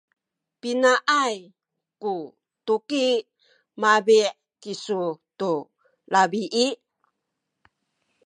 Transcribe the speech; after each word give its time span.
pinaay 0.59 1.37
ku 2.01 2.13
tuki 2.65 3.05
mabi’ 3.81 4.19
kisu 4.61 5.01
tu 5.39 5.51
labi? 6.13 6.43